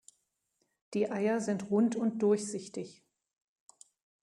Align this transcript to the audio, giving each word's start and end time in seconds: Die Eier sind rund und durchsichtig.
Die 0.95 1.11
Eier 1.11 1.41
sind 1.41 1.69
rund 1.69 1.95
und 1.95 2.23
durchsichtig. 2.23 3.03